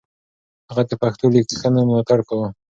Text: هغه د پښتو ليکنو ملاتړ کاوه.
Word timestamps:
هغه 0.69 0.83
د 0.89 0.91
پښتو 1.01 1.25
ليکنو 1.33 1.81
ملاتړ 1.89 2.19
کاوه. 2.27 2.47